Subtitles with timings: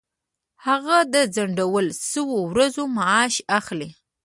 [0.65, 3.89] هغه د ځنډول شوو ورځو معاش اخلي.